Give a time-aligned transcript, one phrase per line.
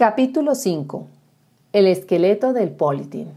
[0.00, 1.06] Capítulo 5.
[1.74, 3.28] El esqueleto del Politin.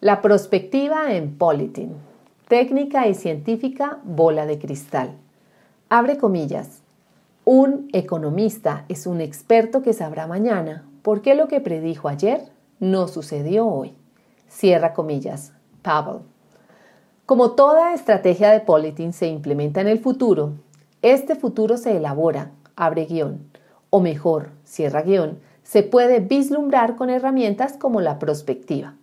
[0.00, 1.92] La prospectiva en Politin.
[2.48, 5.10] Técnica y científica bola de cristal.
[5.90, 6.80] Abre comillas.
[7.44, 12.40] Un economista es un experto que sabrá mañana por qué lo que predijo ayer
[12.80, 13.94] no sucedió hoy.
[14.48, 15.52] Cierra comillas.
[15.82, 16.22] Pavel.
[17.26, 20.54] Como toda estrategia de Politin se implementa en el futuro,
[21.02, 23.40] este futuro se elabora, abre guion,
[23.90, 28.96] o mejor, cierra guion, se puede vislumbrar con herramientas como la prospectiva.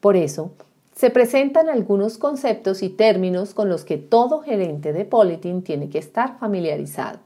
[0.00, 0.52] Por eso,
[0.94, 5.98] se presentan algunos conceptos y términos con los que todo gerente de Politin tiene que
[5.98, 7.18] estar familiarizado.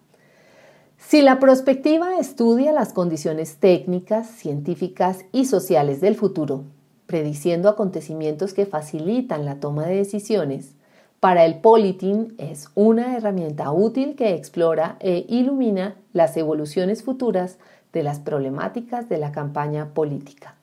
[0.99, 6.65] Si la prospectiva estudia las condiciones técnicas, científicas y sociales del futuro,
[7.07, 10.75] prediciendo acontecimientos que facilitan la toma de decisiones,
[11.21, 17.59] para el Politin es una herramienta útil que explora e ilumina las evoluciones futuras
[17.93, 20.55] de las problemáticas de la campaña política.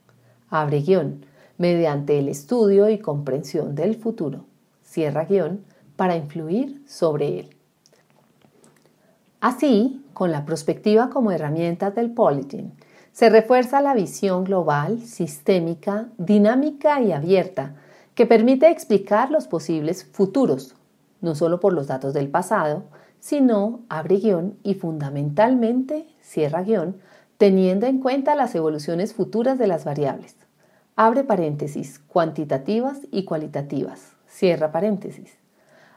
[0.49, 1.26] Abre guion,
[1.58, 4.45] mediante el estudio y comprensión del futuro.
[4.84, 5.64] Cierra guion,
[5.95, 7.50] para influir sobre él.
[9.42, 12.73] Así, con la perspectiva como herramienta del Politin,
[13.11, 17.75] se refuerza la visión global, sistémica, dinámica y abierta
[18.14, 20.75] que permite explicar los posibles futuros,
[21.22, 22.84] no solo por los datos del pasado,
[23.28, 26.95] sino, abre guion y fundamentalmente, cierra guion,
[27.38, 30.38] teniendo en cuenta las evoluciones futuras de las variables.
[30.95, 34.14] Abre paréntesis, cuantitativas y cualitativas.
[34.30, 35.34] Cierra paréntesis.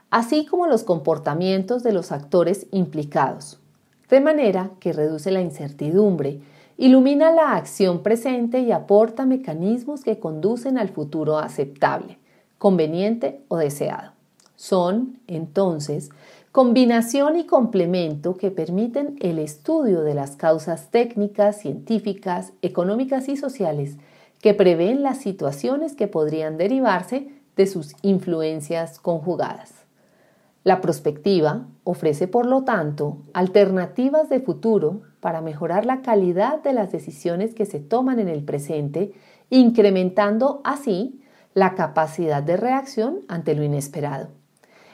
[0.09, 3.61] Así como los comportamientos de los actores implicados,
[4.09, 6.41] de manera que reduce la incertidumbre,
[6.75, 12.17] ilumina la acción presente y aporta mecanismos que conducen al futuro aceptable,
[12.57, 14.11] conveniente o deseado.
[14.57, 16.09] Son, entonces,
[16.51, 23.97] combinación y complemento que permiten el estudio de las causas técnicas, científicas, económicas y sociales
[24.41, 29.85] que prevén las situaciones que podrían derivarse de sus influencias conjugadas.
[30.63, 36.91] La prospectiva ofrece, por lo tanto, alternativas de futuro para mejorar la calidad de las
[36.91, 39.13] decisiones que se toman en el presente,
[39.49, 41.21] incrementando así
[41.53, 44.40] la capacidad de reacción ante lo inesperado.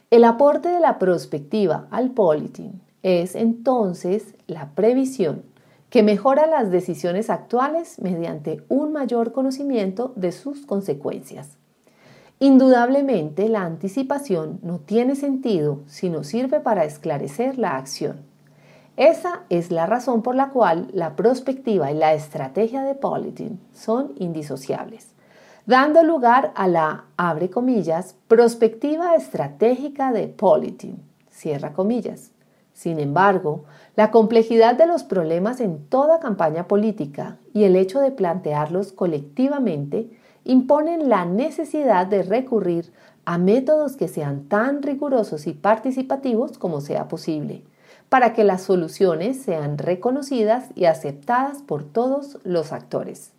[0.09, 5.43] El aporte de la prospectiva al politin es entonces la previsión
[5.89, 11.57] que mejora las decisiones actuales mediante un mayor conocimiento de sus consecuencias.
[12.39, 18.21] Indudablemente la anticipación no tiene sentido si no sirve para esclarecer la acción.
[18.95, 24.13] Esa es la razón por la cual la prospectiva y la estrategia de Politin son
[24.15, 25.16] indisociables
[25.67, 32.31] dando lugar a la, abre comillas, prospectiva estratégica de Politin, cierra comillas.
[32.73, 38.11] Sin embargo, la complejidad de los problemas en toda campaña política y el hecho de
[38.11, 40.09] plantearlos colectivamente
[40.45, 42.93] imponen la necesidad de recurrir
[43.25, 47.63] a métodos que sean tan rigurosos y participativos como sea posible,
[48.07, 53.33] para que las soluciones sean reconocidas y aceptadas por todos los actores.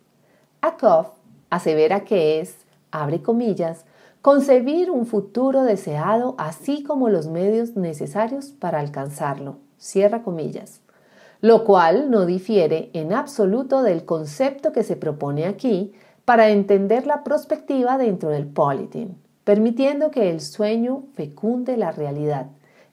[0.61, 1.18] Akoff
[1.49, 2.55] asevera que es,
[2.91, 3.85] abre comillas,
[4.21, 10.81] concebir un futuro deseado así como los medios necesarios para alcanzarlo, cierra comillas,
[11.41, 15.93] lo cual no difiere en absoluto del concepto que se propone aquí
[16.25, 22.47] para entender la perspectiva dentro del politin, permitiendo que el sueño fecunde la realidad,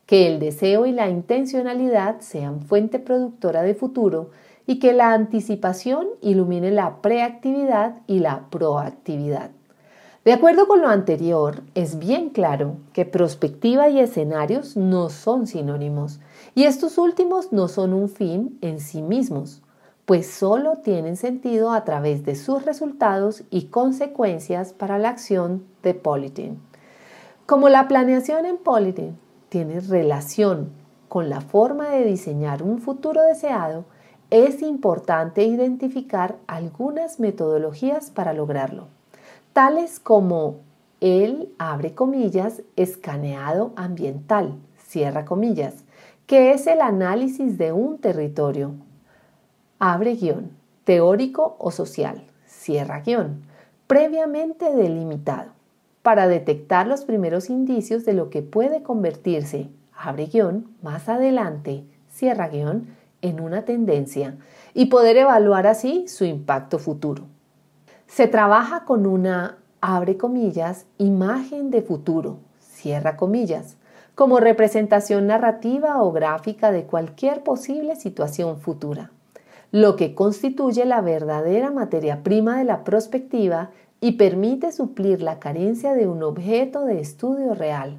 [0.07, 4.31] que el deseo y la intencionalidad sean fuente productora de futuro
[4.67, 9.51] y que la anticipación ilumine la preactividad y la proactividad.
[10.25, 16.19] De acuerdo con lo anterior, es bien claro que prospectiva y escenarios no son sinónimos,
[16.57, 19.63] y estos últimos no son un fin en sí mismos,
[20.05, 25.95] pues solo tienen sentido a través de sus resultados y consecuencias para la acción de
[25.95, 26.59] Politin.
[27.47, 29.17] Como la planeación en Politin
[29.49, 30.71] tiene relación
[31.09, 33.85] con la forma de diseñar un futuro deseado,
[34.31, 38.89] es importante identificar algunas metodologías para lograrlo,
[39.53, 40.57] tales como
[41.01, 45.85] el, abre comillas, escaneado ambiental, cierra comillas,
[46.27, 48.73] que es el análisis de un territorio,
[49.79, 50.51] abre guion,
[50.85, 53.43] teórico o social, cierra guion,
[53.87, 55.53] previamente delimitado,
[56.03, 62.49] para detectar los primeros indicios de lo que puede convertirse, abre guion, más adelante, cierra
[62.49, 62.89] guion,
[63.23, 64.37] en una tendencia
[64.75, 67.25] y poder evaluar así su impacto futuro.
[68.07, 73.77] Se trabaja con una, abre comillas, imagen de futuro, cierra comillas,
[74.15, 79.11] como representación narrativa o gráfica de cualquier posible situación futura,
[79.73, 83.71] lo que constituye la verdadera materia prima de la prospectiva
[84.01, 87.99] y permite suplir la carencia de un objeto de estudio real.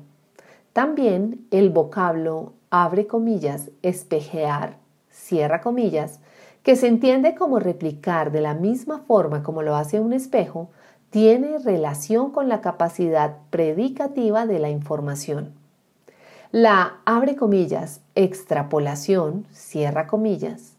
[0.74, 4.78] También el vocablo abre comillas, espejear,
[5.18, 6.20] cierra comillas,
[6.64, 10.70] que se entiende como replicar de la misma forma como lo hace un espejo,
[11.10, 15.54] tiene relación con la capacidad predicativa de la información.
[16.52, 20.74] La abre comillas, extrapolación, cierra comillas,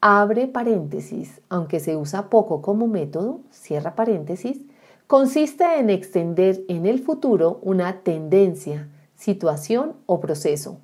[0.00, 4.60] abre paréntesis, aunque se usa poco como método, cierra paréntesis,
[5.06, 10.78] consiste en extender en el futuro una tendencia, situación o proceso.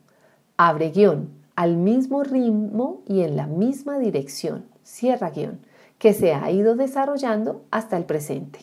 [0.57, 5.61] Abre guion, al mismo ritmo y en la misma dirección, cierra guion,
[5.99, 8.61] que se ha ido desarrollando hasta el presente.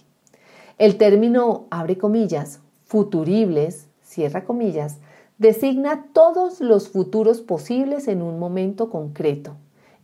[0.78, 4.98] El término abre comillas, futuribles, cierra comillas,
[5.38, 9.56] designa todos los futuros posibles en un momento concreto,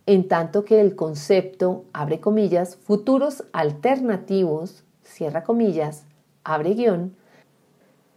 [0.06, 6.06] en tanto que el concepto, abre comillas, futuros alternativos, cierra comillas,
[6.44, 7.14] abre guion,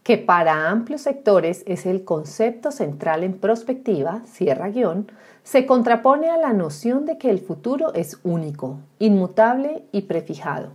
[0.03, 5.11] que para amplios sectores es el concepto central en prospectiva, cierra guion,
[5.43, 10.69] se contrapone a la noción de que el futuro es único, inmutable y prefijado.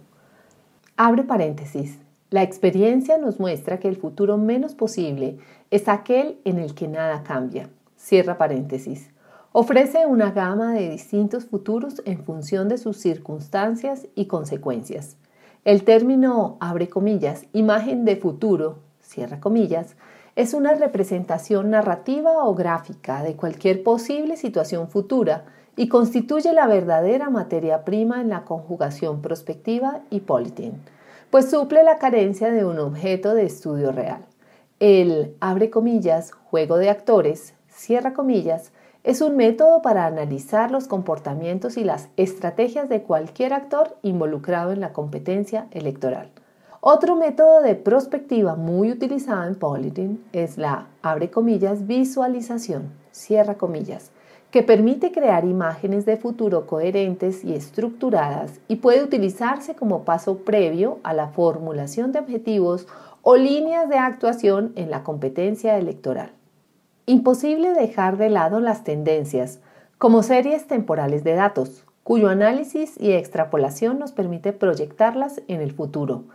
[0.97, 1.99] Abre paréntesis.
[2.31, 5.39] La experiencia nos muestra que el futuro menos posible
[5.71, 7.69] es aquel en el que nada cambia.
[7.97, 9.11] Cierra paréntesis.
[9.53, 15.17] Ofrece una gama de distintos futuros en función de sus circunstancias y consecuencias.
[15.65, 18.79] El término, abre comillas, imagen de futuro,
[20.37, 25.45] es una representación narrativa o gráfica de cualquier posible situación futura
[25.77, 30.75] y constituye la verdadera materia prima en la conjugación prospectiva y politin,
[31.31, 34.25] pues suple la carencia de un objeto de estudio real.
[34.79, 38.73] El, abre comillas, juego de actores, cierra comillas,
[39.05, 44.81] es un método para analizar los comportamientos y las estrategias de cualquier actor involucrado en
[44.81, 46.31] la competencia electoral.
[46.89, 54.13] Otro método de prospectiva muy utilizado en Politin es la, abre comillas, visualización, cierra comillas,
[54.53, 61.01] que permite crear imágenes de futuro coherentes y estructuradas y puede utilizarse como paso previo
[61.03, 62.87] a la formulación de objetivos
[63.23, 66.31] o líneas de actuación en la competencia electoral.
[67.07, 69.59] Imposible dejar de lado las tendencias,
[69.99, 76.27] como series temporales de datos, cuyo análisis y extrapolación nos permite proyectarlas en el futuro.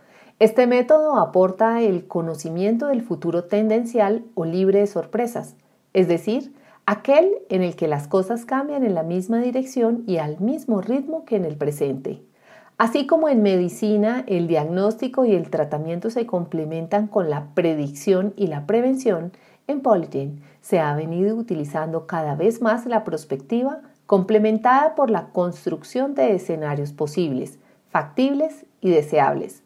[0.42, 5.54] Este método aporta el conocimiento del futuro tendencial o libre de sorpresas,
[5.92, 6.52] es decir,
[6.84, 11.24] aquel en el que las cosas cambian en la misma dirección y al mismo ritmo
[11.24, 12.24] que en el presente.
[12.76, 18.48] Así como en medicina el diagnóstico y el tratamiento se complementan con la predicción y
[18.48, 19.30] la prevención,
[19.68, 26.16] en Politin se ha venido utilizando cada vez más la prospectiva complementada por la construcción
[26.16, 27.60] de escenarios posibles,
[27.92, 29.61] factibles y deseables.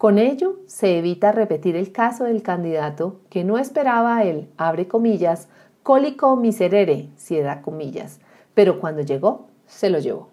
[0.00, 5.50] Con ello se evita repetir el caso del candidato que no esperaba el, abre comillas,
[5.82, 8.18] cólico miserere, cierra comillas,
[8.54, 10.30] pero cuando llegó, se lo llevó.